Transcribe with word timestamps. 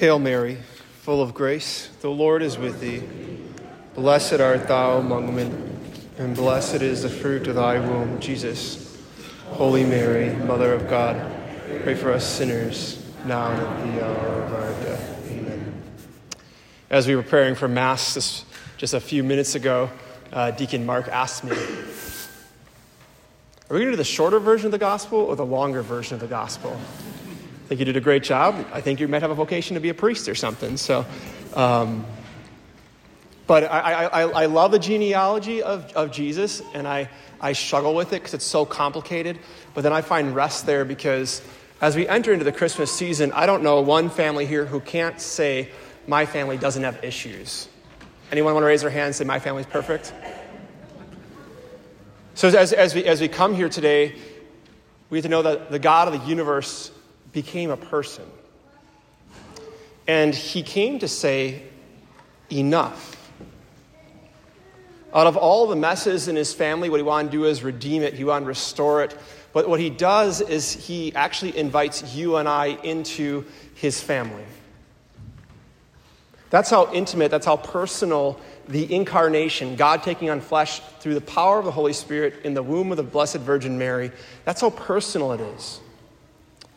Hail 0.00 0.18
Mary, 0.18 0.56
full 1.02 1.20
of 1.20 1.34
grace, 1.34 1.90
the 2.00 2.08
Lord 2.08 2.40
is 2.40 2.56
with 2.56 2.80
thee. 2.80 3.02
Blessed 3.94 4.40
art 4.40 4.66
thou 4.66 4.96
among 4.96 5.34
women, 5.34 5.78
and 6.16 6.34
blessed 6.34 6.80
is 6.80 7.02
the 7.02 7.10
fruit 7.10 7.46
of 7.48 7.56
thy 7.56 7.78
womb, 7.78 8.18
Jesus. 8.18 8.98
Holy 9.48 9.84
Mary, 9.84 10.34
Mother 10.34 10.72
of 10.72 10.88
God, 10.88 11.20
pray 11.82 11.94
for 11.94 12.12
us 12.12 12.26
sinners, 12.26 13.04
now 13.26 13.50
and 13.50 13.60
at 13.60 13.94
the 13.94 14.06
hour 14.06 14.42
of 14.42 14.54
our 14.54 14.72
death. 14.84 15.30
Amen. 15.32 15.82
As 16.88 17.06
we 17.06 17.14
were 17.14 17.22
preparing 17.22 17.54
for 17.54 17.68
Mass 17.68 18.14
this, 18.14 18.46
just 18.78 18.94
a 18.94 19.00
few 19.00 19.22
minutes 19.22 19.54
ago, 19.54 19.90
uh, 20.32 20.50
Deacon 20.50 20.86
Mark 20.86 21.08
asked 21.08 21.44
me, 21.44 21.52
Are 21.52 21.58
we 23.68 23.80
going 23.80 23.84
to 23.84 23.90
do 23.90 23.96
the 23.96 24.04
shorter 24.04 24.38
version 24.38 24.64
of 24.64 24.72
the 24.72 24.78
gospel 24.78 25.18
or 25.18 25.36
the 25.36 25.44
longer 25.44 25.82
version 25.82 26.14
of 26.14 26.20
the 26.20 26.26
gospel? 26.26 26.80
Think 27.70 27.78
you 27.78 27.84
did 27.84 27.96
a 27.96 28.00
great 28.00 28.24
job. 28.24 28.66
I 28.72 28.80
think 28.80 28.98
you 28.98 29.06
might 29.06 29.22
have 29.22 29.30
a 29.30 29.34
vocation 29.36 29.74
to 29.74 29.80
be 29.80 29.90
a 29.90 29.94
priest 29.94 30.28
or 30.28 30.34
something. 30.34 30.76
So, 30.76 31.06
um, 31.54 32.04
but 33.46 33.62
I, 33.62 34.06
I, 34.06 34.22
I, 34.22 34.46
love 34.46 34.72
the 34.72 34.78
genealogy 34.80 35.62
of, 35.62 35.92
of 35.92 36.10
Jesus, 36.10 36.62
and 36.74 36.88
I, 36.88 37.08
I 37.40 37.52
struggle 37.52 37.94
with 37.94 38.08
it 38.08 38.16
because 38.16 38.34
it's 38.34 38.44
so 38.44 38.66
complicated. 38.66 39.38
But 39.72 39.82
then 39.82 39.92
I 39.92 40.00
find 40.00 40.34
rest 40.34 40.66
there 40.66 40.84
because 40.84 41.42
as 41.80 41.94
we 41.94 42.08
enter 42.08 42.32
into 42.32 42.44
the 42.44 42.50
Christmas 42.50 42.90
season, 42.90 43.30
I 43.30 43.46
don't 43.46 43.62
know 43.62 43.80
one 43.80 44.10
family 44.10 44.46
here 44.46 44.66
who 44.66 44.80
can't 44.80 45.20
say, 45.20 45.68
My 46.08 46.26
family 46.26 46.58
doesn't 46.58 46.82
have 46.82 47.04
issues. 47.04 47.68
Anyone 48.32 48.54
want 48.54 48.64
to 48.64 48.66
raise 48.66 48.80
their 48.80 48.90
hand 48.90 49.06
and 49.06 49.14
say, 49.14 49.22
My 49.22 49.38
family's 49.38 49.66
perfect? 49.66 50.12
So 52.34 52.48
as, 52.48 52.72
as, 52.72 52.96
we, 52.96 53.04
as 53.04 53.20
we 53.20 53.28
come 53.28 53.54
here 53.54 53.68
today, 53.68 54.16
we 55.08 55.18
have 55.18 55.22
to 55.22 55.28
know 55.28 55.42
that 55.42 55.70
the 55.70 55.78
God 55.78 56.12
of 56.12 56.20
the 56.20 56.28
universe 56.28 56.90
became 57.32 57.70
a 57.70 57.76
person. 57.76 58.24
And 60.06 60.34
he 60.34 60.62
came 60.62 60.98
to 60.98 61.08
say, 61.08 61.62
enough. 62.50 63.16
Out 65.12 65.26
of 65.26 65.36
all 65.36 65.66
the 65.66 65.76
messes 65.76 66.28
in 66.28 66.36
his 66.36 66.54
family, 66.54 66.88
what 66.88 66.98
he 66.98 67.02
wanted 67.02 67.30
to 67.32 67.38
do 67.38 67.44
is 67.44 67.62
redeem 67.62 68.02
it, 68.02 68.14
he 68.14 68.24
wanted 68.24 68.44
to 68.44 68.48
restore 68.48 69.02
it. 69.02 69.16
But 69.52 69.68
what 69.68 69.80
he 69.80 69.90
does 69.90 70.40
is 70.40 70.72
he 70.72 71.14
actually 71.14 71.56
invites 71.56 72.14
you 72.14 72.36
and 72.36 72.48
I 72.48 72.78
into 72.84 73.44
his 73.74 74.00
family. 74.00 74.44
That's 76.50 76.70
how 76.70 76.92
intimate, 76.92 77.30
that's 77.30 77.46
how 77.46 77.56
personal 77.56 78.38
the 78.68 78.92
incarnation, 78.92 79.76
God 79.76 80.02
taking 80.02 80.30
on 80.30 80.40
flesh 80.40 80.80
through 81.00 81.14
the 81.14 81.20
power 81.20 81.58
of 81.58 81.64
the 81.64 81.70
Holy 81.72 81.92
Spirit 81.92 82.44
in 82.44 82.54
the 82.54 82.62
womb 82.62 82.90
of 82.90 82.96
the 82.96 83.02
Blessed 83.02 83.38
Virgin 83.38 83.78
Mary, 83.78 84.12
that's 84.44 84.60
how 84.60 84.70
personal 84.70 85.32
it 85.32 85.40
is. 85.40 85.80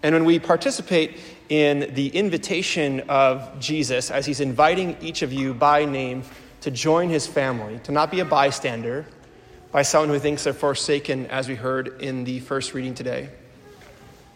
And 0.03 0.13
when 0.13 0.25
we 0.25 0.37
participate 0.37 1.17
in 1.47 1.93
the 1.93 2.09
invitation 2.09 2.99
of 3.07 3.57
Jesus, 3.59 4.11
as 4.11 4.25
he's 4.25 4.41
inviting 4.41 4.97
each 5.01 5.21
of 5.21 5.31
you 5.31 5.53
by 5.53 5.85
name 5.85 6.23
to 6.61 6.69
join 6.69 7.09
his 7.09 7.25
family, 7.25 7.79
to 7.85 7.93
not 7.93 8.11
be 8.11 8.19
a 8.19 8.25
bystander, 8.25 9.05
by 9.71 9.81
someone 9.81 10.09
who 10.09 10.19
thinks 10.19 10.43
they're 10.43 10.53
forsaken, 10.53 11.25
as 11.27 11.47
we 11.47 11.55
heard 11.55 12.01
in 12.01 12.25
the 12.25 12.41
first 12.41 12.73
reading 12.73 12.93
today, 12.93 13.29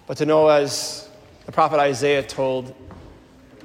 but 0.08 0.18
to 0.18 0.26
know, 0.26 0.48
as 0.48 1.10
the 1.46 1.52
prophet 1.52 1.80
Isaiah 1.80 2.24
told 2.24 2.74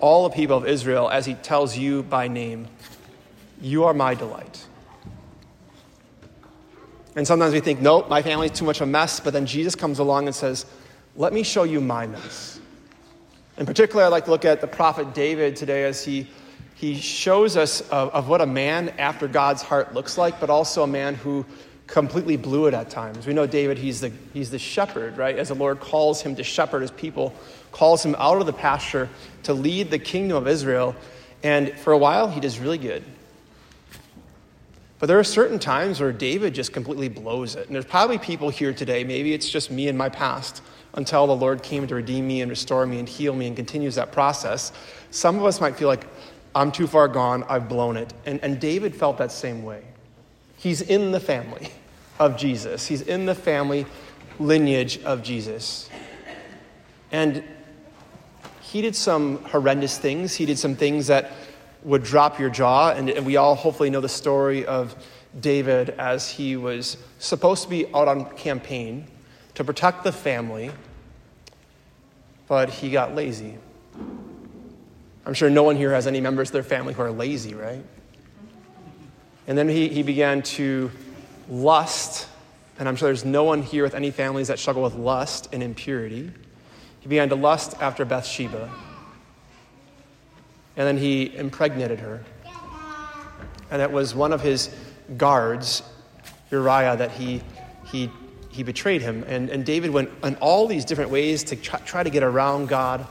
all 0.00 0.28
the 0.28 0.34
people 0.34 0.56
of 0.56 0.66
Israel, 0.66 1.08
as 1.08 1.24
he 1.24 1.34
tells 1.34 1.78
you 1.78 2.02
by 2.02 2.26
name, 2.26 2.66
You 3.60 3.84
are 3.84 3.94
my 3.94 4.14
delight. 4.14 4.66
And 7.14 7.26
sometimes 7.26 7.54
we 7.54 7.60
think, 7.60 7.80
Nope, 7.80 8.08
my 8.08 8.22
family's 8.22 8.50
too 8.50 8.64
much 8.64 8.80
of 8.80 8.88
a 8.88 8.90
mess, 8.90 9.20
but 9.20 9.32
then 9.32 9.46
Jesus 9.46 9.76
comes 9.76 10.00
along 10.00 10.26
and 10.26 10.34
says, 10.34 10.66
let 11.16 11.32
me 11.32 11.42
show 11.42 11.64
you 11.64 11.80
my 11.80 12.06
mess. 12.06 12.60
In 13.58 13.66
particular, 13.66 14.04
I'd 14.04 14.08
like 14.08 14.24
to 14.24 14.30
look 14.30 14.44
at 14.44 14.60
the 14.60 14.66
prophet 14.66 15.12
David 15.12 15.56
today 15.56 15.84
as 15.84 16.02
he, 16.02 16.26
he 16.74 16.94
shows 16.94 17.56
us 17.56 17.82
of, 17.90 18.10
of 18.10 18.28
what 18.28 18.40
a 18.40 18.46
man 18.46 18.88
after 18.98 19.28
God's 19.28 19.62
heart 19.62 19.92
looks 19.92 20.16
like, 20.16 20.40
but 20.40 20.48
also 20.48 20.82
a 20.82 20.86
man 20.86 21.14
who 21.14 21.44
completely 21.86 22.38
blew 22.38 22.66
it 22.66 22.72
at 22.72 22.88
times. 22.88 23.26
We 23.26 23.34
know 23.34 23.46
David, 23.46 23.76
he's 23.76 24.00
the, 24.00 24.10
he's 24.32 24.50
the 24.50 24.58
shepherd, 24.58 25.18
right? 25.18 25.36
As 25.36 25.48
the 25.48 25.54
Lord 25.54 25.80
calls 25.80 26.22
him 26.22 26.34
to 26.36 26.42
shepherd 26.42 26.80
his 26.80 26.90
people, 26.90 27.34
calls 27.72 28.02
him 28.02 28.16
out 28.18 28.40
of 28.40 28.46
the 28.46 28.52
pasture 28.52 29.10
to 29.42 29.52
lead 29.52 29.90
the 29.90 29.98
kingdom 29.98 30.38
of 30.38 30.48
Israel. 30.48 30.96
And 31.42 31.76
for 31.80 31.92
a 31.92 31.98
while, 31.98 32.30
he 32.30 32.40
does 32.40 32.58
really 32.58 32.78
good. 32.78 33.04
But 34.98 35.08
there 35.08 35.18
are 35.18 35.24
certain 35.24 35.58
times 35.58 36.00
where 36.00 36.12
David 36.12 36.54
just 36.54 36.72
completely 36.72 37.08
blows 37.08 37.56
it. 37.56 37.66
And 37.66 37.74
there's 37.74 37.84
probably 37.84 38.18
people 38.18 38.48
here 38.48 38.72
today, 38.72 39.04
maybe 39.04 39.34
it's 39.34 39.50
just 39.50 39.70
me 39.70 39.88
in 39.88 39.96
my 39.96 40.08
past, 40.08 40.62
until 40.94 41.26
the 41.26 41.36
Lord 41.36 41.62
came 41.62 41.86
to 41.86 41.94
redeem 41.94 42.26
me 42.26 42.42
and 42.42 42.50
restore 42.50 42.86
me 42.86 42.98
and 42.98 43.08
heal 43.08 43.34
me 43.34 43.46
and 43.46 43.56
continues 43.56 43.94
that 43.94 44.12
process. 44.12 44.72
Some 45.10 45.38
of 45.38 45.44
us 45.44 45.60
might 45.60 45.76
feel 45.76 45.88
like, 45.88 46.06
I'm 46.54 46.70
too 46.70 46.86
far 46.86 47.08
gone, 47.08 47.44
I've 47.48 47.68
blown 47.68 47.96
it. 47.96 48.12
And, 48.26 48.40
and 48.42 48.60
David 48.60 48.94
felt 48.94 49.18
that 49.18 49.32
same 49.32 49.62
way. 49.62 49.82
He's 50.58 50.82
in 50.82 51.12
the 51.12 51.20
family 51.20 51.70
of 52.18 52.36
Jesus, 52.36 52.86
he's 52.86 53.02
in 53.02 53.26
the 53.26 53.34
family 53.34 53.86
lineage 54.38 55.02
of 55.02 55.22
Jesus. 55.22 55.88
And 57.10 57.44
he 58.60 58.80
did 58.80 58.96
some 58.96 59.44
horrendous 59.44 59.98
things. 59.98 60.34
He 60.34 60.46
did 60.46 60.58
some 60.58 60.76
things 60.76 61.08
that 61.08 61.32
would 61.82 62.02
drop 62.02 62.40
your 62.40 62.48
jaw. 62.48 62.92
And, 62.92 63.10
and 63.10 63.26
we 63.26 63.36
all 63.36 63.54
hopefully 63.54 63.90
know 63.90 64.00
the 64.00 64.08
story 64.08 64.64
of 64.64 64.96
David 65.38 65.90
as 65.90 66.30
he 66.30 66.56
was 66.56 66.96
supposed 67.18 67.64
to 67.64 67.68
be 67.68 67.86
out 67.94 68.08
on 68.08 68.24
campaign 68.36 69.06
to 69.54 69.64
protect 69.64 70.04
the 70.04 70.12
family, 70.12 70.70
but 72.48 72.70
he 72.70 72.90
got 72.90 73.14
lazy. 73.14 73.56
I'm 75.24 75.34
sure 75.34 75.50
no 75.50 75.62
one 75.62 75.76
here 75.76 75.92
has 75.92 76.06
any 76.06 76.20
members 76.20 76.48
of 76.48 76.52
their 76.52 76.62
family 76.62 76.94
who 76.94 77.02
are 77.02 77.12
lazy, 77.12 77.54
right? 77.54 77.84
And 79.46 79.56
then 79.56 79.68
he, 79.68 79.88
he 79.88 80.02
began 80.02 80.42
to 80.42 80.90
lust, 81.48 82.26
and 82.78 82.88
I'm 82.88 82.96
sure 82.96 83.08
there's 83.08 83.24
no 83.24 83.44
one 83.44 83.62
here 83.62 83.82
with 83.82 83.94
any 83.94 84.10
families 84.10 84.48
that 84.48 84.58
struggle 84.58 84.82
with 84.82 84.94
lust 84.94 85.48
and 85.52 85.62
impurity. 85.62 86.30
He 87.00 87.08
began 87.08 87.28
to 87.28 87.34
lust 87.34 87.74
after 87.80 88.04
Bathsheba, 88.04 88.70
and 90.76 90.86
then 90.86 90.96
he 90.96 91.34
impregnated 91.36 92.00
her. 92.00 92.24
And 93.70 93.80
it 93.80 93.90
was 93.90 94.14
one 94.14 94.32
of 94.32 94.40
his 94.40 94.74
guards, 95.16 95.82
Uriah, 96.50 96.96
that 96.96 97.10
he, 97.10 97.42
he 97.86 98.10
he 98.52 98.62
betrayed 98.62 99.00
him. 99.00 99.24
And, 99.26 99.48
and 99.48 99.64
David 99.64 99.90
went 99.90 100.10
in 100.22 100.36
all 100.36 100.66
these 100.66 100.84
different 100.84 101.10
ways 101.10 101.42
to 101.44 101.56
try, 101.56 101.80
try 101.80 102.02
to 102.02 102.10
get 102.10 102.22
around 102.22 102.68
God. 102.68 103.06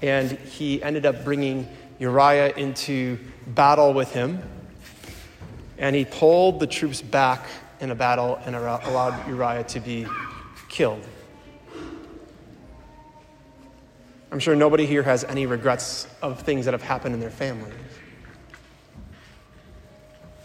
And 0.00 0.32
he 0.32 0.82
ended 0.82 1.04
up 1.04 1.24
bringing 1.24 1.68
Uriah 1.98 2.54
into 2.56 3.18
battle 3.46 3.92
with 3.92 4.12
him. 4.12 4.42
And 5.76 5.94
he 5.94 6.04
pulled 6.04 6.58
the 6.58 6.66
troops 6.66 7.02
back 7.02 7.46
in 7.80 7.90
a 7.90 7.94
battle 7.94 8.40
and 8.44 8.56
allowed 8.56 9.28
Uriah 9.28 9.64
to 9.64 9.80
be 9.80 10.06
killed. 10.68 11.04
I'm 14.32 14.38
sure 14.38 14.56
nobody 14.56 14.86
here 14.86 15.02
has 15.02 15.22
any 15.24 15.46
regrets 15.46 16.06
of 16.22 16.42
things 16.42 16.64
that 16.64 16.72
have 16.72 16.82
happened 16.82 17.14
in 17.14 17.20
their 17.20 17.30
families. 17.30 17.74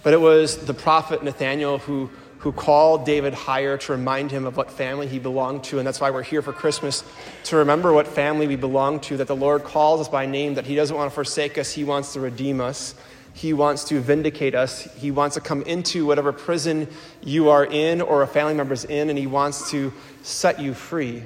But 0.03 0.13
it 0.13 0.19
was 0.19 0.57
the 0.57 0.73
prophet 0.73 1.23
Nathaniel 1.23 1.77
who 1.77 2.09
who 2.43 2.51
called 2.51 3.05
David 3.05 3.33
higher 3.33 3.77
to 3.77 3.93
remind 3.93 4.29
him 4.29 4.45
of 4.45 4.57
what 4.57 4.69
family 4.69 5.07
he 5.07 5.17
belonged 5.17 5.63
to. 5.63 5.77
And 5.79 5.87
that's 5.87 6.01
why 6.01 6.11
we're 6.11 6.23
here 6.23 6.41
for 6.41 6.51
Christmas, 6.51 7.05
to 7.45 7.55
remember 7.55 7.93
what 7.93 8.05
family 8.05 8.47
we 8.47 8.57
belong 8.57 8.99
to, 9.01 9.15
that 9.15 9.27
the 9.27 9.35
Lord 9.35 9.63
calls 9.63 10.01
us 10.01 10.09
by 10.09 10.25
name, 10.25 10.55
that 10.55 10.65
He 10.65 10.75
doesn't 10.75 10.95
want 10.95 11.09
to 11.09 11.15
forsake 11.15 11.57
us, 11.57 11.71
He 11.71 11.85
wants 11.85 12.11
to 12.13 12.19
redeem 12.19 12.59
us. 12.59 12.95
He 13.33 13.53
wants 13.53 13.85
to 13.85 13.99
vindicate 13.99 14.53
us. 14.53 14.93
He 14.95 15.09
wants 15.09 15.35
to 15.35 15.41
come 15.41 15.63
into 15.63 16.05
whatever 16.05 16.31
prison 16.31 16.87
you 17.23 17.49
are 17.49 17.65
in 17.65 17.99
or 18.01 18.21
a 18.21 18.27
family 18.27 18.53
member's 18.53 18.83
in, 18.85 19.09
and 19.09 19.17
He 19.17 19.25
wants 19.25 19.71
to 19.71 19.93
set 20.21 20.59
you 20.59 20.73
free. 20.73 21.23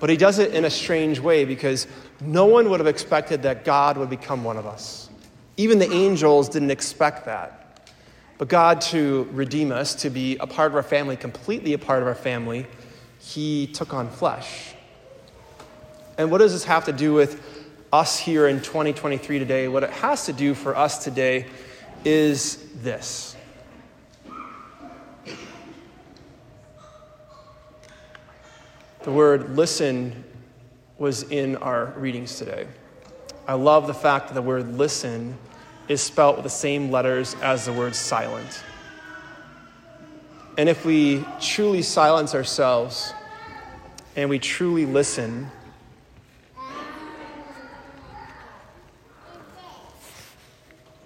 But 0.00 0.08
He 0.08 0.16
does 0.16 0.38
it 0.38 0.54
in 0.54 0.64
a 0.64 0.70
strange 0.70 1.20
way 1.20 1.44
because 1.44 1.86
no 2.22 2.46
one 2.46 2.70
would 2.70 2.80
have 2.80 2.86
expected 2.86 3.42
that 3.42 3.66
God 3.66 3.98
would 3.98 4.08
become 4.08 4.44
one 4.44 4.56
of 4.56 4.66
us. 4.66 5.10
Even 5.58 5.78
the 5.78 5.92
angels 5.92 6.48
didn't 6.48 6.70
expect 6.70 7.26
that. 7.26 7.59
But 8.40 8.48
God, 8.48 8.80
to 8.80 9.28
redeem 9.32 9.70
us, 9.70 9.94
to 9.96 10.08
be 10.08 10.38
a 10.38 10.46
part 10.46 10.70
of 10.70 10.74
our 10.74 10.82
family, 10.82 11.14
completely 11.14 11.74
a 11.74 11.78
part 11.78 12.00
of 12.00 12.08
our 12.08 12.14
family, 12.14 12.66
He 13.18 13.66
took 13.66 13.92
on 13.92 14.08
flesh. 14.08 14.72
And 16.16 16.30
what 16.30 16.38
does 16.38 16.54
this 16.54 16.64
have 16.64 16.86
to 16.86 16.92
do 16.94 17.12
with 17.12 17.38
us 17.92 18.18
here 18.18 18.48
in 18.48 18.62
2023 18.62 19.38
today? 19.40 19.68
What 19.68 19.82
it 19.82 19.90
has 19.90 20.24
to 20.24 20.32
do 20.32 20.54
for 20.54 20.74
us 20.74 21.04
today 21.04 21.48
is 22.02 22.64
this. 22.76 23.36
The 29.02 29.12
word 29.12 29.54
listen 29.54 30.24
was 30.96 31.24
in 31.24 31.56
our 31.56 31.92
readings 31.98 32.38
today. 32.38 32.68
I 33.46 33.52
love 33.52 33.86
the 33.86 33.92
fact 33.92 34.28
that 34.28 34.34
the 34.34 34.40
word 34.40 34.78
listen 34.78 35.36
is 35.90 36.00
spelt 36.00 36.36
with 36.36 36.44
the 36.44 36.48
same 36.48 36.88
letters 36.90 37.34
as 37.42 37.66
the 37.66 37.72
word 37.72 37.96
silent. 37.96 38.62
And 40.56 40.68
if 40.68 40.84
we 40.84 41.24
truly 41.40 41.82
silence 41.82 42.32
ourselves 42.32 43.12
and 44.14 44.30
we 44.30 44.38
truly 44.38 44.86
listen, 44.86 45.50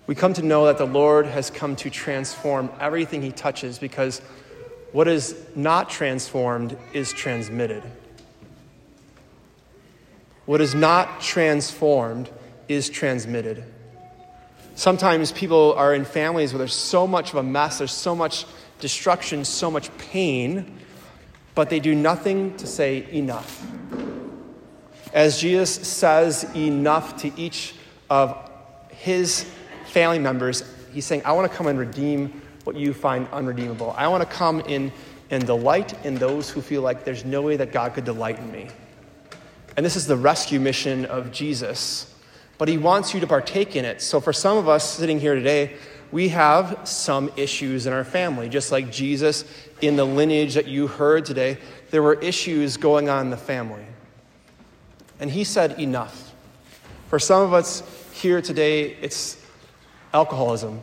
We 0.07 0.15
come 0.15 0.35
to 0.35 0.43
know 0.43 0.67
that 0.67 0.77
the 0.77 0.87
Lord 0.87 1.25
has 1.25 1.49
come 1.49 1.77
to 1.77 1.89
transform 1.89 2.71
everything 2.79 3.23
he 3.23 3.33
touches 3.33 3.79
because 3.79 4.21
what 4.93 5.09
is 5.09 5.35
not 5.57 5.89
transformed 5.89 6.77
is 6.93 7.11
transmitted. 7.11 7.83
What 10.45 10.61
is 10.61 10.75
not 10.75 11.23
transformed 11.23 12.29
is 12.69 12.91
transmitted. 12.91 13.65
Sometimes 14.77 15.31
people 15.31 15.75
are 15.75 15.95
in 15.95 16.05
families 16.05 16.53
where 16.53 16.59
there's 16.59 16.75
so 16.75 17.07
much 17.07 17.31
of 17.31 17.37
a 17.37 17.43
mess, 17.43 17.79
there's 17.79 17.93
so 17.93 18.15
much 18.15 18.45
destruction, 18.81 19.45
so 19.45 19.71
much 19.71 19.97
pain, 19.99 20.79
but 21.55 21.71
they 21.71 21.79
do 21.79 21.95
nothing 21.95 22.57
to 22.57 22.67
say 22.67 23.07
enough. 23.13 23.65
As 25.13 25.41
Jesus 25.41 25.71
says 25.71 26.45
enough 26.57 27.17
to 27.19 27.31
each 27.41 27.77
of 28.11 28.51
his 28.91 29.49
family 29.87 30.19
members, 30.19 30.65
he's 30.93 31.07
saying, 31.07 31.23
I 31.25 31.33
want 31.33 31.51
to 31.51 31.57
come 31.57 31.69
and 31.69 31.79
redeem 31.79 32.43
what 32.65 32.75
you 32.75 32.93
find 32.93 33.29
unredeemable. 33.29 33.95
I 33.97 34.09
want 34.09 34.29
to 34.29 34.37
come 34.37 34.61
in 34.61 34.91
and 35.31 35.47
delight 35.47 36.05
in 36.05 36.17
those 36.17 36.51
who 36.51 36.61
feel 36.61 36.83
like 36.83 37.05
there's 37.05 37.25
no 37.25 37.43
way 37.43 37.57
that 37.57 37.71
God 37.73 37.95
could 37.95 38.05
delight 38.05 38.39
in 38.39 38.51
me. 38.51 38.69
And 39.77 39.87
this 39.87 39.97
is 39.97 40.07
the 40.07 40.17
rescue 40.17 40.59
mission 40.59 41.05
of 41.05 41.31
Jesus. 41.33 42.14
But 42.59 42.69
he 42.69 42.79
wants 42.79 43.15
you 43.15 43.21
to 43.21 43.27
partake 43.27 43.77
in 43.77 43.85
it. 43.85 44.01
So 44.01 44.21
for 44.21 44.33
some 44.33 44.57
of 44.57 44.69
us 44.69 44.89
sitting 44.89 45.19
here 45.19 45.35
today, 45.35 45.77
we 46.13 46.29
have 46.29 46.81
some 46.85 47.33
issues 47.37 47.87
in 47.87 47.93
our 47.93 48.05
family. 48.05 48.49
Just 48.49 48.71
like 48.71 48.93
Jesus 48.93 49.45
in 49.81 49.97
the 49.97 50.05
lineage 50.05 50.55
that 50.55 50.69
you 50.69 50.87
heard 50.87 51.25
today, 51.25 51.59
there 51.91 52.03
were 52.03 52.15
issues 52.15 52.77
going 52.77 53.09
on 53.09 53.27
in 53.27 53.31
the 53.31 53.37
family. 53.37 53.85
And 55.19 55.31
he 55.31 55.45
said, 55.45 55.81
Enough. 55.81 56.33
For 57.09 57.19
some 57.19 57.43
of 57.43 57.53
us 57.53 57.83
here 58.13 58.41
today, 58.41 58.97
it's 59.01 59.41
alcoholism. 60.13 60.81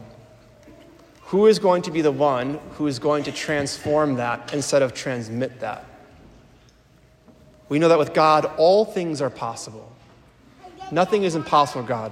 Who 1.23 1.47
is 1.47 1.59
going 1.59 1.83
to 1.83 1.91
be 1.91 2.01
the 2.01 2.11
one 2.11 2.59
who 2.73 2.87
is 2.87 2.99
going 2.99 3.23
to 3.23 3.31
transform 3.31 4.15
that 4.15 4.53
instead 4.53 4.81
of 4.81 4.93
transmit 4.93 5.61
that? 5.61 5.85
We 7.69 7.79
know 7.79 7.87
that 7.87 7.97
with 7.97 8.13
God, 8.13 8.51
all 8.57 8.83
things 8.83 9.21
are 9.21 9.29
possible. 9.29 9.89
Nothing 10.91 11.23
is 11.23 11.35
impossible, 11.35 11.83
God. 11.83 12.11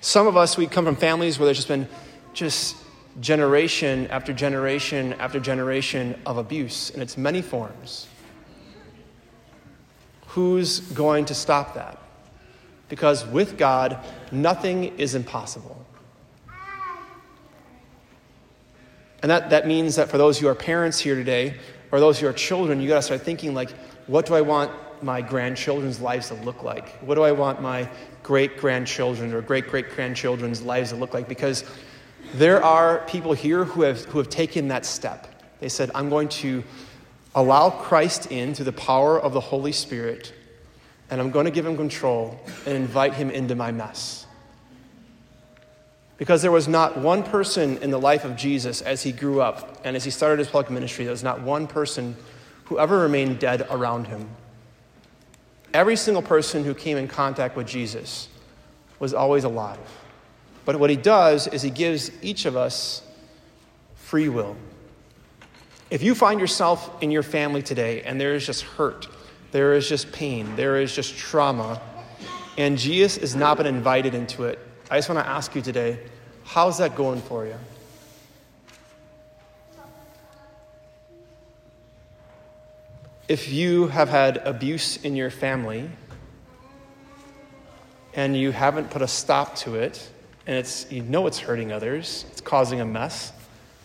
Some 0.00 0.26
of 0.26 0.36
us, 0.36 0.56
we 0.56 0.66
come 0.66 0.86
from 0.86 0.96
families 0.96 1.38
where 1.38 1.44
there's 1.44 1.58
just 1.58 1.68
been 1.68 1.86
just 2.32 2.76
generation 3.20 4.06
after 4.08 4.32
generation 4.32 5.12
after 5.14 5.38
generation 5.38 6.18
of 6.24 6.38
abuse 6.38 6.90
in 6.90 7.02
its 7.02 7.18
many 7.18 7.42
forms. 7.42 8.06
Who's 10.28 10.80
going 10.80 11.26
to 11.26 11.34
stop 11.34 11.74
that? 11.74 11.98
Because 12.88 13.26
with 13.26 13.58
God, 13.58 13.98
nothing 14.32 14.98
is 14.98 15.14
impossible. 15.14 15.84
And 19.22 19.30
that, 19.30 19.50
that 19.50 19.66
means 19.66 19.96
that 19.96 20.08
for 20.08 20.16
those 20.16 20.38
who 20.38 20.48
are 20.48 20.54
parents 20.54 20.98
here 20.98 21.14
today, 21.14 21.54
or 21.92 22.00
those 22.00 22.18
who 22.18 22.26
are 22.26 22.32
children, 22.32 22.80
you 22.80 22.88
got 22.88 22.96
to 22.96 23.02
start 23.02 23.20
thinking 23.20 23.52
like, 23.52 23.70
what 24.06 24.24
do 24.26 24.34
I 24.34 24.40
my 25.02 25.22
grandchildren's 25.22 26.00
lives 26.00 26.28
to 26.28 26.34
look 26.34 26.62
like? 26.62 26.88
What 27.00 27.14
do 27.14 27.22
I 27.22 27.32
want 27.32 27.60
my 27.60 27.88
great 28.22 28.58
grandchildren 28.58 29.32
or 29.32 29.40
great 29.42 29.68
great 29.68 29.90
grandchildren's 29.90 30.62
lives 30.62 30.90
to 30.90 30.96
look 30.96 31.14
like? 31.14 31.28
Because 31.28 31.64
there 32.34 32.62
are 32.62 32.98
people 33.06 33.32
here 33.32 33.64
who 33.64 33.82
have, 33.82 34.04
who 34.06 34.18
have 34.18 34.28
taken 34.28 34.68
that 34.68 34.86
step. 34.86 35.26
They 35.60 35.68
said, 35.68 35.90
I'm 35.94 36.08
going 36.08 36.28
to 36.28 36.62
allow 37.34 37.70
Christ 37.70 38.30
in 38.30 38.54
through 38.54 38.66
the 38.66 38.72
power 38.72 39.20
of 39.20 39.32
the 39.32 39.40
Holy 39.40 39.72
Spirit, 39.72 40.32
and 41.10 41.20
I'm 41.20 41.30
going 41.30 41.44
to 41.44 41.50
give 41.50 41.66
him 41.66 41.76
control 41.76 42.40
and 42.66 42.74
invite 42.74 43.14
him 43.14 43.30
into 43.30 43.54
my 43.54 43.72
mess. 43.72 44.26
Because 46.18 46.42
there 46.42 46.52
was 46.52 46.68
not 46.68 46.98
one 46.98 47.22
person 47.22 47.78
in 47.78 47.90
the 47.90 47.98
life 47.98 48.24
of 48.24 48.36
Jesus 48.36 48.82
as 48.82 49.02
he 49.02 49.10
grew 49.10 49.40
up 49.40 49.80
and 49.84 49.96
as 49.96 50.04
he 50.04 50.10
started 50.10 50.38
his 50.38 50.48
public 50.48 50.70
ministry, 50.70 51.04
there 51.04 51.12
was 51.12 51.24
not 51.24 51.40
one 51.40 51.66
person 51.66 52.14
who 52.64 52.78
ever 52.78 52.98
remained 52.98 53.38
dead 53.38 53.66
around 53.70 54.06
him. 54.06 54.28
Every 55.72 55.96
single 55.96 56.22
person 56.22 56.64
who 56.64 56.74
came 56.74 56.96
in 56.96 57.06
contact 57.06 57.56
with 57.56 57.66
Jesus 57.66 58.28
was 58.98 59.14
always 59.14 59.44
alive. 59.44 59.78
But 60.64 60.78
what 60.78 60.90
he 60.90 60.96
does 60.96 61.46
is 61.46 61.62
he 61.62 61.70
gives 61.70 62.10
each 62.22 62.44
of 62.44 62.56
us 62.56 63.02
free 63.94 64.28
will. 64.28 64.56
If 65.90 66.02
you 66.02 66.14
find 66.14 66.40
yourself 66.40 67.02
in 67.02 67.10
your 67.10 67.22
family 67.22 67.62
today 67.62 68.02
and 68.02 68.20
there 68.20 68.34
is 68.34 68.46
just 68.46 68.62
hurt, 68.62 69.08
there 69.52 69.74
is 69.74 69.88
just 69.88 70.12
pain, 70.12 70.54
there 70.56 70.76
is 70.80 70.94
just 70.94 71.16
trauma, 71.16 71.80
and 72.56 72.78
Jesus 72.78 73.16
has 73.16 73.34
not 73.34 73.56
been 73.56 73.66
invited 73.66 74.14
into 74.14 74.44
it, 74.44 74.58
I 74.90 74.98
just 74.98 75.08
want 75.08 75.24
to 75.24 75.28
ask 75.28 75.54
you 75.54 75.62
today 75.62 75.98
how's 76.44 76.78
that 76.78 76.96
going 76.96 77.20
for 77.22 77.46
you? 77.46 77.54
If 83.30 83.48
you 83.48 83.86
have 83.86 84.08
had 84.08 84.38
abuse 84.38 84.96
in 84.96 85.14
your 85.14 85.30
family 85.30 85.88
and 88.12 88.36
you 88.36 88.50
haven't 88.50 88.90
put 88.90 89.02
a 89.02 89.06
stop 89.06 89.54
to 89.58 89.76
it, 89.76 90.10
and 90.48 90.56
it's, 90.56 90.90
you 90.90 91.02
know 91.02 91.28
it's 91.28 91.38
hurting 91.38 91.70
others, 91.70 92.24
it's 92.32 92.40
causing 92.40 92.80
a 92.80 92.84
mess, 92.84 93.32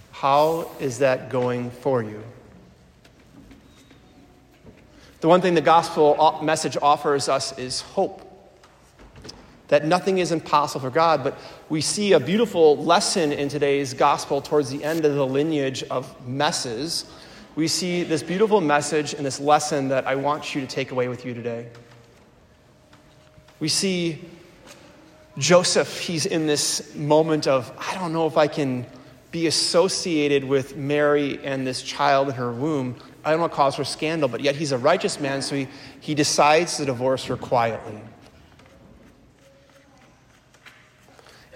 how 0.09 0.71
is 0.79 0.97
that 0.97 1.29
going 1.29 1.69
for 1.69 2.01
you? 2.01 2.23
The 5.21 5.27
one 5.27 5.41
thing 5.41 5.53
the 5.53 5.61
gospel 5.61 6.39
message 6.41 6.75
offers 6.81 7.29
us 7.29 7.55
is 7.59 7.81
hope. 7.81 8.23
That 9.67 9.85
nothing 9.85 10.17
is 10.17 10.31
impossible 10.31 10.81
for 10.81 10.89
God, 10.89 11.23
but 11.23 11.37
we 11.69 11.81
see 11.81 12.13
a 12.13 12.19
beautiful 12.19 12.83
lesson 12.83 13.31
in 13.31 13.49
today's 13.49 13.93
gospel 13.93 14.41
towards 14.41 14.71
the 14.71 14.83
end 14.83 15.05
of 15.05 15.13
the 15.13 15.27
lineage 15.27 15.83
of 15.83 16.27
messes 16.27 17.05
we 17.55 17.69
see 17.69 18.03
this 18.03 18.21
beautiful 18.21 18.59
message 18.59 19.13
and 19.13 19.25
this 19.25 19.39
lesson 19.39 19.87
that 19.87 20.05
I 20.05 20.15
want 20.15 20.53
you 20.53 20.61
to 20.61 20.67
take 20.67 20.91
away 20.91 21.07
with 21.07 21.25
you 21.25 21.33
today. 21.33 21.67
We 23.59 23.69
see 23.69 24.25
Joseph, 25.37 25.99
he's 25.99 26.25
in 26.25 26.47
this 26.47 26.93
moment 26.95 27.47
of, 27.47 27.71
I 27.77 27.95
don't 27.95 28.11
know 28.11 28.27
if 28.27 28.37
I 28.37 28.47
can 28.47 28.85
be 29.31 29.47
associated 29.47 30.43
with 30.43 30.75
Mary 30.75 31.39
and 31.43 31.65
this 31.65 31.81
child 31.81 32.27
in 32.29 32.35
her 32.35 32.51
womb. 32.51 32.97
I 33.23 33.31
don't 33.31 33.39
want 33.39 33.53
to 33.53 33.55
cause 33.55 33.75
her 33.77 33.83
scandal, 33.85 34.27
but 34.27 34.41
yet 34.41 34.55
he's 34.55 34.73
a 34.73 34.77
righteous 34.77 35.19
man, 35.19 35.41
so 35.41 35.55
he, 35.55 35.67
he 36.01 36.13
decides 36.13 36.77
to 36.77 36.85
divorce 36.85 37.25
her 37.25 37.37
quietly. 37.37 37.99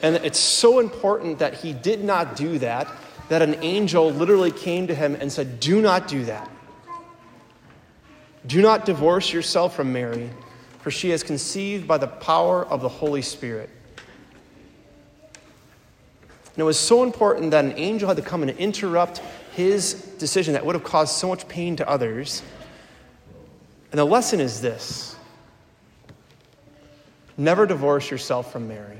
And 0.01 0.15
it's 0.17 0.39
so 0.39 0.79
important 0.79 1.39
that 1.39 1.55
he 1.55 1.73
did 1.73 2.03
not 2.03 2.37
do 2.37 2.57
that 2.59 2.87
that 3.29 3.41
an 3.41 3.55
angel 3.63 4.11
literally 4.11 4.51
came 4.51 4.87
to 4.87 4.95
him 4.95 5.15
and 5.15 5.31
said, 5.31 5.59
Do 5.59 5.81
not 5.81 6.07
do 6.07 6.25
that. 6.25 6.49
Do 8.45 8.61
not 8.61 8.85
divorce 8.85 9.31
yourself 9.31 9.75
from 9.75 9.93
Mary, 9.93 10.29
for 10.79 10.91
she 10.91 11.09
has 11.11 11.23
conceived 11.23 11.87
by 11.87 11.97
the 11.97 12.07
power 12.07 12.65
of 12.65 12.81
the 12.81 12.89
Holy 12.89 13.21
Spirit. 13.21 13.69
And 16.59 16.63
it 16.63 16.63
was 16.63 16.79
so 16.79 17.03
important 17.03 17.51
that 17.51 17.63
an 17.63 17.73
angel 17.77 18.07
had 18.07 18.17
to 18.17 18.23
come 18.23 18.41
and 18.41 18.51
interrupt 18.51 19.19
his 19.55 19.93
decision 20.17 20.53
that 20.53 20.65
would 20.65 20.75
have 20.75 20.83
caused 20.83 21.15
so 21.15 21.29
much 21.29 21.47
pain 21.47 21.75
to 21.77 21.87
others. 21.87 22.41
And 23.91 23.99
the 23.99 24.05
lesson 24.05 24.39
is 24.39 24.59
this 24.59 25.15
never 27.37 27.65
divorce 27.65 28.11
yourself 28.11 28.51
from 28.51 28.67
Mary. 28.67 28.97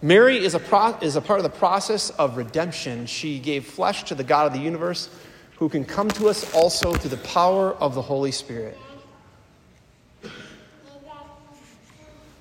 Mary 0.00 0.44
is 0.44 0.54
a, 0.54 0.60
pro- 0.60 0.96
is 1.00 1.16
a 1.16 1.20
part 1.20 1.40
of 1.40 1.42
the 1.42 1.58
process 1.58 2.10
of 2.10 2.36
redemption. 2.36 3.06
She 3.06 3.40
gave 3.40 3.66
flesh 3.66 4.04
to 4.04 4.14
the 4.14 4.22
God 4.22 4.46
of 4.46 4.52
the 4.52 4.60
universe 4.60 5.10
who 5.56 5.68
can 5.68 5.84
come 5.84 6.08
to 6.10 6.28
us 6.28 6.54
also 6.54 6.92
through 6.92 7.10
the 7.10 7.16
power 7.28 7.72
of 7.74 7.96
the 7.96 8.02
Holy 8.02 8.30
Spirit. 8.30 8.78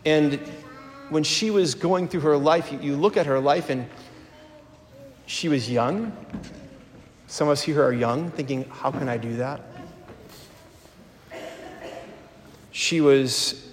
And 0.06 0.36
when 1.10 1.24
she 1.24 1.50
was 1.50 1.74
going 1.74 2.08
through 2.08 2.22
her 2.22 2.38
life, 2.38 2.72
you, 2.82 2.96
look 2.96 3.18
at 3.18 3.26
her 3.26 3.40
life 3.40 3.70
and 3.70 3.90
she 5.26 5.50
was 5.50 5.70
young. 5.70 6.16
Some 7.26 7.48
of 7.48 7.54
us 7.54 7.64
here 7.64 7.84
are 7.84 7.92
young, 7.92 8.30
thinking, 8.32 8.66
how 8.70 8.92
can 8.92 9.10
I 9.10 9.18
do 9.18 9.36
that? 9.38 9.62
She 12.72 13.02
was 13.02 13.68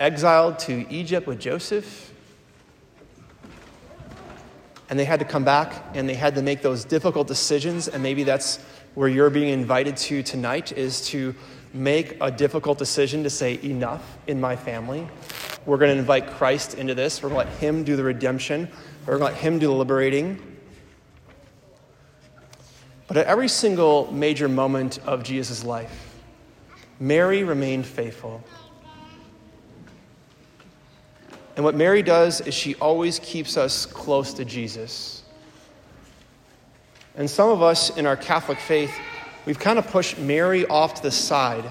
exiled 0.00 0.58
to 0.60 0.90
Egypt 0.90 1.26
with 1.26 1.38
Joseph 1.38 2.07
and 4.88 4.98
they 4.98 5.04
had 5.04 5.18
to 5.20 5.24
come 5.24 5.44
back 5.44 5.84
and 5.94 6.08
they 6.08 6.14
had 6.14 6.34
to 6.34 6.42
make 6.42 6.62
those 6.62 6.84
difficult 6.84 7.26
decisions 7.26 7.88
and 7.88 8.02
maybe 8.02 8.24
that's 8.24 8.58
where 8.94 9.08
you're 9.08 9.30
being 9.30 9.50
invited 9.50 9.96
to 9.96 10.22
tonight 10.22 10.72
is 10.72 11.06
to 11.08 11.34
make 11.74 12.16
a 12.20 12.30
difficult 12.30 12.78
decision 12.78 13.22
to 13.22 13.30
say 13.30 13.58
enough 13.62 14.16
in 14.26 14.40
my 14.40 14.56
family. 14.56 15.06
We're 15.66 15.76
going 15.76 15.92
to 15.92 15.98
invite 15.98 16.28
christ 16.28 16.74
into 16.74 16.94
this. 16.94 17.22
We're 17.22 17.28
going 17.28 17.46
to 17.46 17.52
let 17.52 17.60
him 17.60 17.84
do 17.84 17.94
the 17.94 18.04
redemption. 18.04 18.68
We're 19.06 19.18
going 19.18 19.30
to 19.30 19.34
let 19.34 19.42
him 19.42 19.58
do 19.58 19.66
the 19.66 19.74
liberating. 19.74 20.40
But 23.06 23.18
at 23.18 23.26
every 23.26 23.48
single 23.48 24.10
major 24.12 24.48
moment 24.48 24.98
of 25.06 25.22
jesus' 25.22 25.64
life 25.64 26.08
mary 27.00 27.44
remained 27.44 27.86
faithful 27.86 28.42
And 31.58 31.64
what 31.64 31.74
Mary 31.74 32.04
does 32.04 32.40
is 32.40 32.54
she 32.54 32.76
always 32.76 33.18
keeps 33.18 33.56
us 33.56 33.84
close 33.84 34.32
to 34.34 34.44
Jesus. 34.44 35.24
And 37.16 37.28
some 37.28 37.48
of 37.48 37.62
us 37.62 37.96
in 37.96 38.06
our 38.06 38.16
Catholic 38.16 38.60
faith, 38.60 38.96
we've 39.44 39.58
kind 39.58 39.76
of 39.76 39.88
pushed 39.88 40.18
Mary 40.18 40.66
off 40.66 40.94
to 40.94 41.02
the 41.02 41.10
side. 41.10 41.68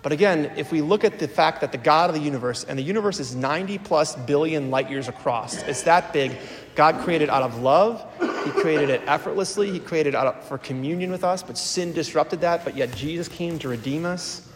But 0.00 0.12
again, 0.12 0.50
if 0.56 0.72
we 0.72 0.80
look 0.80 1.04
at 1.04 1.18
the 1.18 1.28
fact 1.28 1.60
that 1.60 1.72
the 1.72 1.78
God 1.78 2.08
of 2.08 2.16
the 2.16 2.22
universe, 2.22 2.64
and 2.64 2.78
the 2.78 2.82
universe 2.82 3.20
is 3.20 3.34
90 3.34 3.76
plus 3.76 4.16
billion 4.16 4.70
light 4.70 4.88
years 4.88 5.08
across, 5.08 5.62
it's 5.64 5.82
that 5.82 6.14
big. 6.14 6.34
God 6.74 6.98
created 7.04 7.28
out 7.28 7.42
of 7.42 7.60
love. 7.60 8.02
He 8.46 8.50
created 8.62 8.88
it 8.88 9.02
effortlessly. 9.06 9.70
He 9.70 9.78
created 9.78 10.14
it 10.14 10.16
of, 10.16 10.42
for 10.44 10.56
communion 10.56 11.10
with 11.10 11.22
us, 11.22 11.42
but 11.42 11.58
sin 11.58 11.92
disrupted 11.92 12.40
that. 12.40 12.64
But 12.64 12.78
yet 12.78 12.94
Jesus 12.94 13.28
came 13.28 13.58
to 13.58 13.68
redeem 13.68 14.06
us 14.06 14.48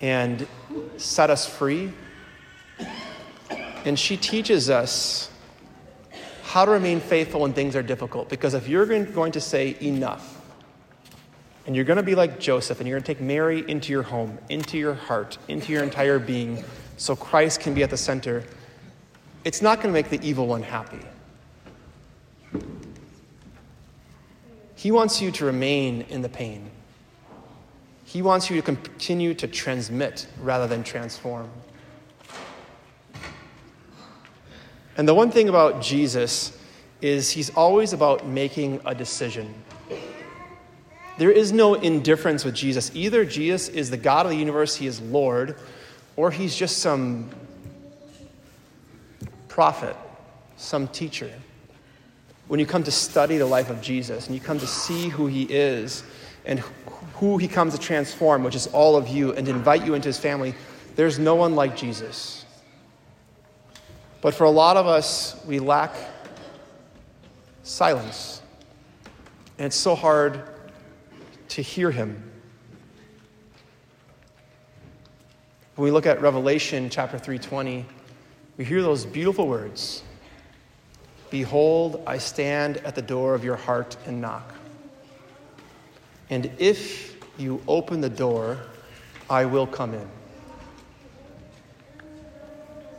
and 0.00 0.46
set 0.96 1.28
us 1.28 1.44
free. 1.44 1.92
And 3.86 3.98
she 3.98 4.16
teaches 4.16 4.68
us 4.68 5.30
how 6.42 6.64
to 6.64 6.72
remain 6.72 7.00
faithful 7.00 7.40
when 7.42 7.52
things 7.52 7.76
are 7.76 7.82
difficult. 7.82 8.28
Because 8.28 8.52
if 8.54 8.68
you're 8.68 8.84
going 8.84 9.32
to 9.32 9.40
say 9.40 9.76
enough, 9.80 10.34
and 11.66 11.74
you're 11.74 11.84
going 11.84 11.96
to 11.96 12.02
be 12.02 12.14
like 12.14 12.38
Joseph, 12.38 12.80
and 12.80 12.88
you're 12.88 12.96
going 12.96 13.04
to 13.04 13.14
take 13.14 13.20
Mary 13.20 13.64
into 13.68 13.92
your 13.92 14.02
home, 14.02 14.38
into 14.48 14.76
your 14.76 14.94
heart, 14.94 15.38
into 15.48 15.72
your 15.72 15.82
entire 15.82 16.18
being, 16.18 16.64
so 16.96 17.14
Christ 17.14 17.60
can 17.60 17.74
be 17.74 17.82
at 17.82 17.90
the 17.90 17.96
center, 17.96 18.44
it's 19.44 19.62
not 19.62 19.80
going 19.80 19.88
to 19.88 19.92
make 19.92 20.10
the 20.10 20.20
evil 20.26 20.46
one 20.46 20.62
happy. 20.62 21.00
He 24.74 24.90
wants 24.90 25.20
you 25.22 25.30
to 25.32 25.44
remain 25.44 26.02
in 26.08 26.22
the 26.22 26.28
pain. 26.28 26.70
He 28.04 28.22
wants 28.22 28.50
you 28.50 28.56
to 28.56 28.62
continue 28.62 29.34
to 29.34 29.46
transmit 29.46 30.26
rather 30.40 30.66
than 30.66 30.82
transform. 30.84 31.50
And 34.96 35.06
the 35.06 35.14
one 35.14 35.30
thing 35.30 35.48
about 35.48 35.82
Jesus 35.82 36.56
is 37.02 37.30
he's 37.30 37.50
always 37.50 37.92
about 37.92 38.26
making 38.26 38.80
a 38.86 38.94
decision. 38.94 39.54
There 41.18 41.30
is 41.30 41.52
no 41.52 41.74
indifference 41.74 42.44
with 42.44 42.54
Jesus. 42.54 42.90
Either 42.94 43.24
Jesus 43.24 43.68
is 43.68 43.90
the 43.90 43.96
God 43.96 44.26
of 44.26 44.30
the 44.30 44.38
universe, 44.38 44.76
he 44.76 44.86
is 44.86 45.00
Lord, 45.00 45.56
or 46.16 46.30
he's 46.30 46.56
just 46.56 46.78
some 46.78 47.30
prophet, 49.48 49.96
some 50.56 50.88
teacher. 50.88 51.30
When 52.48 52.60
you 52.60 52.66
come 52.66 52.84
to 52.84 52.90
study 52.90 53.38
the 53.38 53.46
life 53.46 53.70
of 53.70 53.80
Jesus 53.82 54.26
and 54.26 54.34
you 54.34 54.40
come 54.40 54.58
to 54.58 54.66
see 54.66 55.08
who 55.08 55.26
he 55.26 55.44
is 55.44 56.04
and 56.44 56.60
who 57.14 57.38
he 57.38 57.48
comes 57.48 57.74
to 57.74 57.80
transform, 57.80 58.44
which 58.44 58.54
is 58.54 58.66
all 58.68 58.96
of 58.96 59.08
you, 59.08 59.32
and 59.32 59.48
invite 59.48 59.84
you 59.84 59.94
into 59.94 60.08
his 60.08 60.18
family, 60.18 60.54
there's 60.94 61.18
no 61.18 61.34
one 61.34 61.54
like 61.54 61.76
Jesus. 61.76 62.45
But 64.26 64.34
for 64.34 64.42
a 64.42 64.50
lot 64.50 64.76
of 64.76 64.88
us, 64.88 65.40
we 65.46 65.60
lack 65.60 65.94
silence. 67.62 68.42
And 69.56 69.66
it's 69.66 69.76
so 69.76 69.94
hard 69.94 70.42
to 71.50 71.62
hear 71.62 71.92
him. 71.92 72.28
When 75.76 75.84
we 75.84 75.92
look 75.92 76.06
at 76.06 76.20
Revelation 76.20 76.90
chapter 76.90 77.20
3:20, 77.20 77.84
we 78.56 78.64
hear 78.64 78.82
those 78.82 79.06
beautiful 79.06 79.46
words. 79.46 80.02
Behold, 81.30 82.02
I 82.04 82.18
stand 82.18 82.78
at 82.78 82.96
the 82.96 83.02
door 83.02 83.32
of 83.36 83.44
your 83.44 83.54
heart 83.54 83.96
and 84.06 84.20
knock. 84.20 84.54
And 86.30 86.50
if 86.58 87.14
you 87.38 87.62
open 87.68 88.00
the 88.00 88.10
door, 88.10 88.58
I 89.30 89.44
will 89.44 89.68
come 89.68 89.94
in. 89.94 90.15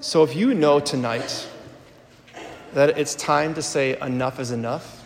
So 0.07 0.23
if 0.23 0.37
you 0.37 0.53
know 0.53 0.79
tonight 0.79 1.49
that 2.71 2.97
it's 2.97 3.13
time 3.13 3.53
to 3.55 3.61
say 3.61 3.99
enough 3.99 4.39
is 4.39 4.51
enough, 4.51 5.05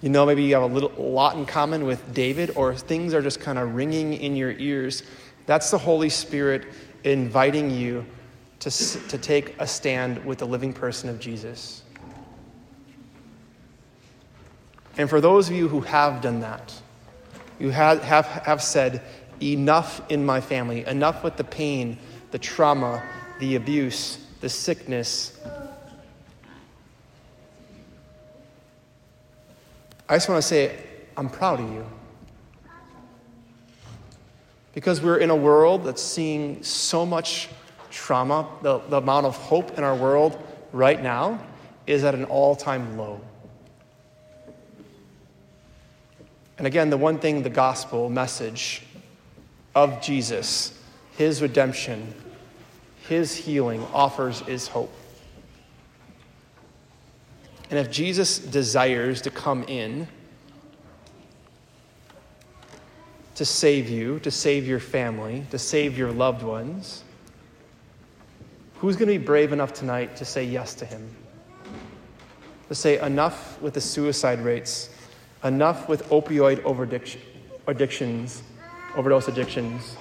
you 0.00 0.08
know 0.08 0.24
maybe 0.24 0.44
you 0.44 0.54
have 0.54 0.62
a 0.62 0.72
little 0.72 0.92
a 0.96 1.02
lot 1.02 1.36
in 1.36 1.44
common 1.44 1.84
with 1.84 2.14
David 2.14 2.52
or 2.54 2.72
things 2.72 3.14
are 3.14 3.20
just 3.20 3.40
kind 3.40 3.58
of 3.58 3.74
ringing 3.74 4.12
in 4.12 4.36
your 4.36 4.52
ears, 4.52 5.02
that's 5.46 5.72
the 5.72 5.78
Holy 5.78 6.08
Spirit 6.08 6.68
inviting 7.02 7.68
you 7.68 8.06
to, 8.60 8.70
to 8.70 9.18
take 9.18 9.60
a 9.60 9.66
stand 9.66 10.24
with 10.24 10.38
the 10.38 10.46
living 10.46 10.72
person 10.72 11.10
of 11.10 11.18
Jesus. 11.18 11.82
And 14.98 15.10
for 15.10 15.20
those 15.20 15.48
of 15.48 15.56
you 15.56 15.66
who 15.66 15.80
have 15.80 16.20
done 16.20 16.38
that, 16.38 16.80
you 17.58 17.70
have, 17.70 18.04
have, 18.04 18.26
have 18.26 18.62
said, 18.62 19.02
enough 19.42 20.00
in 20.12 20.24
my 20.24 20.40
family, 20.40 20.86
enough 20.86 21.24
with 21.24 21.36
the 21.36 21.42
pain, 21.42 21.98
the 22.30 22.38
trauma, 22.38 23.02
the 23.40 23.56
abuse, 23.56 24.18
the 24.40 24.48
sickness. 24.48 25.38
I 30.08 30.16
just 30.16 30.28
want 30.28 30.40
to 30.40 30.46
say, 30.46 30.78
I'm 31.16 31.28
proud 31.28 31.60
of 31.60 31.72
you. 31.72 31.86
Because 34.72 35.00
we're 35.00 35.18
in 35.18 35.30
a 35.30 35.36
world 35.36 35.84
that's 35.84 36.02
seeing 36.02 36.62
so 36.62 37.04
much 37.04 37.48
trauma, 37.90 38.48
the, 38.62 38.78
the 38.88 38.98
amount 38.98 39.26
of 39.26 39.36
hope 39.36 39.76
in 39.76 39.84
our 39.84 39.96
world 39.96 40.40
right 40.72 41.02
now 41.02 41.40
is 41.86 42.04
at 42.04 42.14
an 42.14 42.24
all 42.24 42.54
time 42.54 42.96
low. 42.96 43.20
And 46.58 46.66
again, 46.66 46.90
the 46.90 46.96
one 46.96 47.18
thing 47.18 47.42
the 47.42 47.50
gospel 47.50 48.10
message 48.10 48.82
of 49.74 50.00
Jesus, 50.02 50.78
his 51.16 51.40
redemption, 51.40 52.14
his 53.10 53.36
healing 53.36 53.84
offers 53.92 54.40
is 54.48 54.68
hope. 54.68 54.90
And 57.68 57.78
if 57.78 57.90
Jesus 57.90 58.38
desires 58.38 59.20
to 59.22 59.30
come 59.30 59.64
in 59.64 60.08
to 63.34 63.44
save 63.44 63.90
you, 63.90 64.18
to 64.20 64.30
save 64.30 64.66
your 64.66 64.80
family, 64.80 65.44
to 65.50 65.58
save 65.58 65.98
your 65.98 66.10
loved 66.10 66.42
ones, 66.42 67.04
who's 68.78 68.96
going 68.96 69.12
to 69.12 69.18
be 69.18 69.24
brave 69.24 69.52
enough 69.52 69.74
tonight 69.74 70.16
to 70.16 70.24
say 70.24 70.44
yes 70.44 70.74
to 70.76 70.86
him? 70.86 71.14
To 72.68 72.74
say 72.74 72.98
enough 73.00 73.60
with 73.60 73.74
the 73.74 73.80
suicide 73.80 74.40
rates 74.40 74.88
Enough 75.42 75.88
with 75.88 76.06
opioid 76.10 76.60
addictions, 77.66 78.42
overdose 78.94 79.28
addictions. 79.28 79.96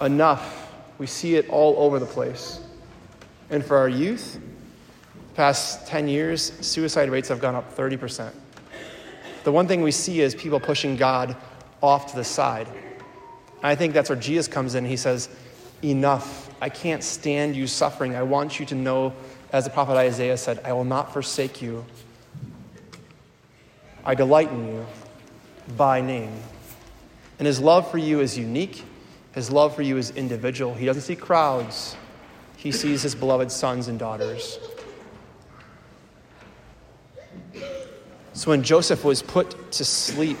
Enough. 0.00 0.61
We 1.02 1.08
see 1.08 1.34
it 1.34 1.48
all 1.48 1.74
over 1.78 1.98
the 1.98 2.06
place. 2.06 2.60
And 3.50 3.64
for 3.64 3.76
our 3.76 3.88
youth, 3.88 4.34
the 4.34 5.34
past 5.34 5.88
10 5.88 6.06
years, 6.06 6.52
suicide 6.64 7.10
rates 7.10 7.28
have 7.28 7.40
gone 7.40 7.56
up 7.56 7.76
30%. 7.76 8.32
The 9.42 9.50
one 9.50 9.66
thing 9.66 9.82
we 9.82 9.90
see 9.90 10.20
is 10.20 10.32
people 10.32 10.60
pushing 10.60 10.94
God 10.94 11.34
off 11.82 12.12
to 12.12 12.14
the 12.16 12.22
side. 12.22 12.68
I 13.64 13.74
think 13.74 13.94
that's 13.94 14.10
where 14.10 14.18
Jesus 14.18 14.46
comes 14.46 14.76
in. 14.76 14.84
He 14.84 14.96
says, 14.96 15.28
Enough. 15.82 16.48
I 16.60 16.68
can't 16.68 17.02
stand 17.02 17.56
you 17.56 17.66
suffering. 17.66 18.14
I 18.14 18.22
want 18.22 18.60
you 18.60 18.66
to 18.66 18.76
know, 18.76 19.12
as 19.52 19.64
the 19.64 19.70
prophet 19.70 19.96
Isaiah 19.96 20.36
said, 20.36 20.60
I 20.64 20.72
will 20.72 20.84
not 20.84 21.12
forsake 21.12 21.60
you. 21.60 21.84
I 24.04 24.14
delight 24.14 24.52
in 24.52 24.68
you 24.68 24.86
by 25.76 26.00
name. 26.00 26.32
And 27.40 27.46
his 27.46 27.58
love 27.58 27.90
for 27.90 27.98
you 27.98 28.20
is 28.20 28.38
unique. 28.38 28.84
His 29.34 29.50
love 29.50 29.74
for 29.74 29.82
you 29.82 29.96
is 29.96 30.10
individual. 30.10 30.74
He 30.74 30.86
doesn't 30.86 31.02
see 31.02 31.16
crowds, 31.16 31.96
he 32.56 32.70
sees 32.70 33.02
his 33.02 33.14
beloved 33.14 33.50
sons 33.50 33.88
and 33.88 33.98
daughters. 33.98 34.58
So 38.34 38.50
when 38.50 38.62
Joseph 38.62 39.04
was 39.04 39.22
put 39.22 39.72
to 39.72 39.84
sleep 39.84 40.38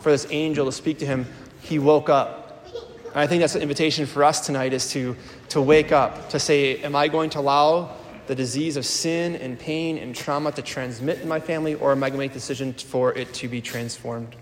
for 0.00 0.10
this 0.10 0.26
angel 0.30 0.66
to 0.66 0.72
speak 0.72 0.98
to 0.98 1.06
him, 1.06 1.26
he 1.60 1.78
woke 1.78 2.08
up. 2.08 2.66
And 3.08 3.20
I 3.20 3.26
think 3.26 3.40
that's 3.40 3.54
an 3.54 3.62
invitation 3.62 4.06
for 4.06 4.24
us 4.24 4.44
tonight 4.46 4.72
is 4.72 4.90
to, 4.92 5.16
to 5.50 5.60
wake 5.60 5.92
up, 5.92 6.30
to 6.30 6.38
say, 6.38 6.78
Am 6.82 6.96
I 6.96 7.08
going 7.08 7.30
to 7.30 7.40
allow 7.40 7.96
the 8.26 8.34
disease 8.34 8.76
of 8.76 8.86
sin 8.86 9.36
and 9.36 9.58
pain 9.58 9.98
and 9.98 10.14
trauma 10.14 10.52
to 10.52 10.62
transmit 10.62 11.20
in 11.20 11.28
my 11.28 11.40
family, 11.40 11.74
or 11.74 11.92
am 11.92 12.02
I 12.02 12.08
going 12.08 12.18
to 12.18 12.24
make 12.24 12.32
the 12.32 12.38
decision 12.38 12.72
for 12.72 13.12
it 13.12 13.32
to 13.34 13.48
be 13.48 13.60
transformed? 13.60 14.34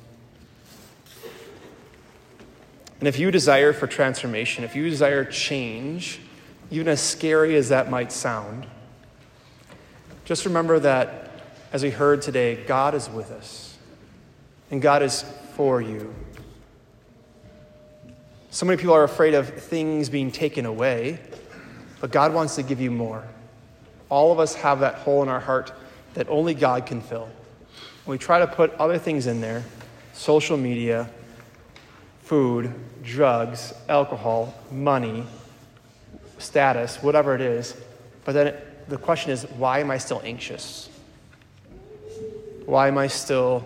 And 3.00 3.08
if 3.08 3.18
you 3.18 3.30
desire 3.30 3.72
for 3.72 3.86
transformation, 3.86 4.62
if 4.62 4.76
you 4.76 4.88
desire 4.88 5.24
change, 5.24 6.20
even 6.70 6.86
as 6.86 7.00
scary 7.00 7.56
as 7.56 7.70
that 7.70 7.90
might 7.90 8.12
sound, 8.12 8.66
just 10.26 10.44
remember 10.44 10.78
that, 10.78 11.30
as 11.72 11.82
we 11.82 11.90
heard 11.90 12.22
today, 12.22 12.62
God 12.66 12.94
is 12.94 13.08
with 13.08 13.30
us, 13.30 13.76
and 14.70 14.82
God 14.82 15.02
is 15.02 15.24
for 15.54 15.80
you. 15.80 16.14
So 18.50 18.66
many 18.66 18.76
people 18.76 18.94
are 18.94 19.04
afraid 19.04 19.34
of 19.34 19.48
things 19.48 20.08
being 20.08 20.30
taken 20.30 20.66
away, 20.66 21.18
but 22.00 22.10
God 22.10 22.34
wants 22.34 22.56
to 22.56 22.62
give 22.62 22.80
you 22.80 22.90
more. 22.90 23.24
All 24.08 24.30
of 24.30 24.38
us 24.38 24.54
have 24.56 24.80
that 24.80 24.96
hole 24.96 25.22
in 25.22 25.28
our 25.28 25.40
heart 25.40 25.72
that 26.14 26.28
only 26.28 26.52
God 26.54 26.84
can 26.84 27.00
fill. 27.00 27.28
We 28.06 28.18
try 28.18 28.40
to 28.40 28.46
put 28.46 28.74
other 28.74 28.98
things 28.98 29.26
in 29.26 29.40
there 29.40 29.64
social 30.12 30.56
media, 30.56 31.08
food, 32.30 32.72
drugs, 33.02 33.74
alcohol, 33.88 34.54
money, 34.70 35.24
status, 36.38 37.02
whatever 37.02 37.34
it 37.34 37.40
is. 37.40 37.74
But 38.24 38.34
then 38.34 38.46
it, 38.46 38.88
the 38.88 38.98
question 38.98 39.32
is 39.32 39.42
why 39.56 39.80
am 39.80 39.90
I 39.90 39.98
still 39.98 40.22
anxious? 40.22 40.88
Why 42.66 42.86
am 42.86 42.98
I 42.98 43.08
still 43.08 43.64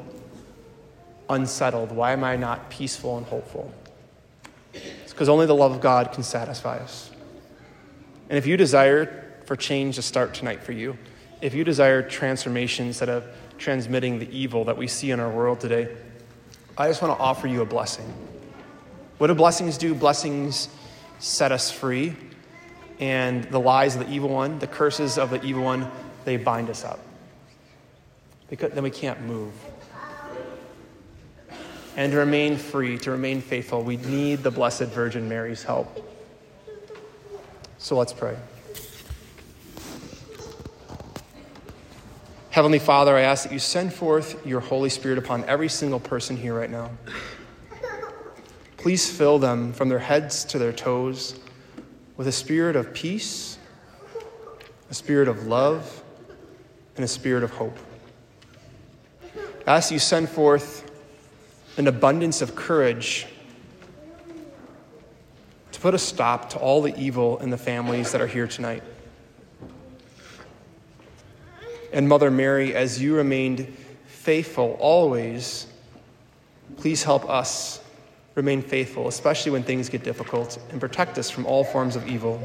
unsettled? 1.29 1.93
Why 1.93 2.13
am 2.13 2.25
I 2.25 2.37
not 2.37 2.71
peaceful 2.71 3.19
and 3.19 3.27
hopeful? 3.27 3.71
It's 4.73 5.13
because 5.13 5.29
only 5.29 5.45
the 5.45 5.55
love 5.55 5.73
of 5.73 5.83
God 5.83 6.13
can 6.13 6.23
satisfy 6.23 6.79
us. 6.79 7.11
And 8.31 8.39
if 8.39 8.47
you 8.47 8.57
desire 8.57 9.31
for 9.45 9.57
change 9.57 9.97
to 9.97 10.03
start 10.03 10.33
tonight 10.33 10.63
for 10.63 10.73
you, 10.73 10.97
if 11.43 11.53
you 11.53 11.65
desire 11.65 12.03
transformation 12.03 12.87
instead 12.87 13.11
of 13.11 13.27
transmitting 13.59 14.21
the 14.21 14.31
evil 14.35 14.65
that 14.65 14.79
we 14.79 14.87
see 14.87 15.11
in 15.11 15.21
our 15.21 15.31
world 15.31 15.61
today, 15.61 15.95
I 16.79 16.89
just 16.89 17.03
want 17.03 17.15
to 17.15 17.23
offer 17.23 17.47
you 17.47 17.61
a 17.61 17.67
blessing. 17.67 18.11
What 19.25 19.29
do 19.29 19.35
blessings 19.37 19.79
do? 19.79 19.95
Blessings 19.95 20.69
set 21.19 21.51
us 21.51 21.71
free, 21.71 22.15
and 23.01 23.45
the 23.45 23.59
lies 23.59 23.97
of 23.97 24.07
the 24.07 24.13
evil 24.13 24.29
one, 24.29 24.59
the 24.59 24.67
curses 24.67 25.17
of 25.17 25.31
the 25.31 25.43
evil 25.43 25.65
one, 25.65 25.91
they 26.27 26.37
bind 26.37 26.69
us 26.69 26.85
up. 26.85 27.01
Because 28.51 28.73
then 28.73 28.83
we 28.83 28.91
can't 28.91 29.23
move. 29.23 29.55
And 31.97 32.13
to 32.13 32.19
remain 32.19 32.59
free, 32.59 32.99
to 32.99 33.13
remain 33.13 33.41
faithful, 33.41 33.83
we 33.83 33.97
need 33.97 34.43
the 34.43 34.51
Blessed 34.51 34.89
Virgin 34.93 35.27
Mary's 35.27 35.63
help. 35.63 36.07
So 37.79 37.97
let's 37.97 38.13
pray. 38.13 38.37
Heavenly 42.51 42.79
Father, 42.79 43.17
I 43.17 43.23
ask 43.23 43.45
that 43.45 43.55
you 43.55 43.59
send 43.59 43.95
forth 43.95 44.47
your 44.47 44.61
Holy 44.61 44.91
Spirit 44.91 45.17
upon 45.17 45.45
every 45.45 45.71
single 45.71 45.99
person 45.99 46.37
here 46.37 46.53
right 46.53 46.71
now. 46.71 46.91
Please 48.85 49.11
fill 49.11 49.39
them 49.39 49.73
from 49.73 49.89
their 49.89 49.99
heads 49.99 50.45
to 50.45 50.59
their 50.59 50.71
toes 50.71 51.41
with 52.19 52.29
a 52.29 52.33
spirit 52.33 52.77
of 52.77 52.93
peace, 52.93 53.57
a 54.91 54.95
spirit 54.95 55.27
of 55.27 55.47
love, 55.47 56.05
and 56.95 57.03
a 57.03 57.09
spirit 57.09 57.43
of 57.43 57.51
hope. 57.53 57.79
I 59.67 59.77
ask 59.77 59.91
you 59.91 59.99
send 59.99 60.29
forth 60.29 60.85
an 61.79 61.87
abundance 61.87 62.43
of 62.43 62.55
courage 62.55 63.27
to 65.73 65.81
put 65.81 65.95
a 65.95 65.99
stop 65.99 66.51
to 66.51 66.59
all 66.59 66.83
the 66.83 66.95
evil 67.01 67.39
in 67.39 67.49
the 67.49 67.57
families 67.57 68.13
that 68.13 68.21
are 68.21 68.27
here 68.27 68.47
tonight. 68.47 68.83
And 71.91 72.07
Mother 72.07 72.31
Mary, 72.31 72.75
as 72.75 73.01
you 73.01 73.17
remained 73.17 73.75
faithful 74.09 74.77
always, 74.79 75.69
please 76.77 77.03
help 77.03 77.27
us 77.31 77.81
remain 78.35 78.63
faithful, 78.63 79.09
especially 79.09 79.53
when 79.53 79.63
things 79.63 79.89
get 79.89 80.03
difficult, 80.03 80.59
and 80.71 80.81
protect 80.81 81.19
us 81.19 81.31
from 81.31 81.47
all 81.47 81.65
forms 81.65 81.97
of 81.97 82.07
evil. 82.09 82.43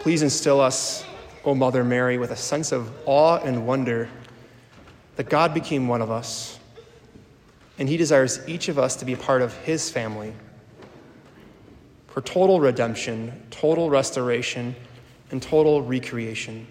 Please 0.00 0.22
instill 0.22 0.60
us, 0.60 1.04
O 1.44 1.54
Mother 1.54 1.84
Mary, 1.84 2.18
with 2.18 2.30
a 2.30 2.36
sense 2.36 2.72
of 2.72 2.92
awe 3.06 3.38
and 3.38 3.66
wonder 3.66 4.08
that 5.16 5.28
God 5.28 5.54
became 5.54 5.88
one 5.88 6.02
of 6.02 6.10
us, 6.10 6.58
and 7.78 7.88
He 7.88 7.96
desires 7.96 8.40
each 8.48 8.68
of 8.68 8.78
us 8.78 8.96
to 8.96 9.04
be 9.04 9.16
part 9.16 9.42
of 9.42 9.56
His 9.58 9.90
family 9.90 10.34
for 12.08 12.20
total 12.20 12.60
redemption, 12.60 13.46
total 13.50 13.88
restoration, 13.88 14.74
and 15.30 15.42
total 15.42 15.82
recreation. 15.82 16.66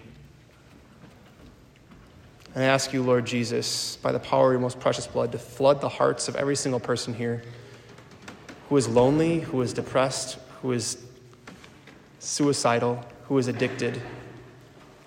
And 2.54 2.62
I 2.62 2.66
ask 2.66 2.92
you, 2.92 3.02
Lord 3.02 3.24
Jesus, 3.24 3.96
by 3.96 4.12
the 4.12 4.18
power 4.18 4.48
of 4.48 4.52
your 4.52 4.60
most 4.60 4.78
precious 4.78 5.06
blood, 5.06 5.32
to 5.32 5.38
flood 5.38 5.80
the 5.80 5.88
hearts 5.88 6.28
of 6.28 6.36
every 6.36 6.56
single 6.56 6.80
person 6.80 7.14
here 7.14 7.42
who 8.68 8.76
is 8.76 8.88
lonely, 8.88 9.40
who 9.40 9.60
is 9.62 9.72
depressed, 9.72 10.38
who 10.60 10.72
is 10.72 11.02
suicidal, 12.18 13.04
who 13.24 13.38
is 13.38 13.48
addicted, 13.48 14.00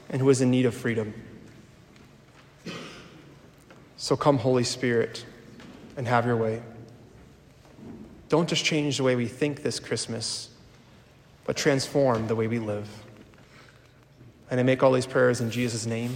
and 0.09 0.21
who 0.21 0.29
is 0.29 0.41
in 0.41 0.51
need 0.51 0.65
of 0.65 0.73
freedom. 0.75 1.13
So 3.97 4.15
come, 4.15 4.37
Holy 4.37 4.63
Spirit, 4.63 5.25
and 5.97 6.07
have 6.07 6.25
your 6.25 6.37
way. 6.37 6.61
Don't 8.29 8.49
just 8.49 8.65
change 8.65 8.97
the 8.97 9.03
way 9.03 9.15
we 9.15 9.27
think 9.27 9.63
this 9.63 9.79
Christmas, 9.79 10.49
but 11.45 11.55
transform 11.55 12.27
the 12.27 12.35
way 12.35 12.47
we 12.47 12.59
live. 12.59 12.87
And 14.51 14.59
I 14.59 14.63
make 14.63 14.83
all 14.83 14.91
these 14.91 15.07
prayers 15.07 15.41
in 15.41 15.49
Jesus' 15.49 15.85
name. 15.85 16.15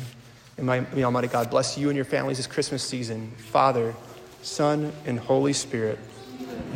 And 0.59 0.67
my, 0.67 0.81
may 0.93 1.05
Almighty 1.05 1.29
God 1.29 1.49
bless 1.49 1.77
you 1.77 1.87
and 1.87 1.95
your 1.95 2.03
families 2.03 2.35
this 2.35 2.45
Christmas 2.45 2.83
season. 2.83 3.31
Father, 3.37 3.95
Son, 4.41 4.91
and 5.05 5.17
Holy 5.17 5.53
Spirit. 5.53 5.97